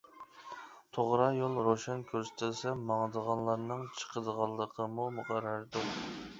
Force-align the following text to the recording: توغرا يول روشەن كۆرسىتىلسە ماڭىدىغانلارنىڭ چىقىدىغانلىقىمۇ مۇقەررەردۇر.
توغرا 0.97 1.27
يول 1.39 1.59
روشەن 1.67 2.01
كۆرسىتىلسە 2.13 2.73
ماڭىدىغانلارنىڭ 2.89 3.87
چىقىدىغانلىقىمۇ 4.01 5.09
مۇقەررەردۇر. 5.21 5.91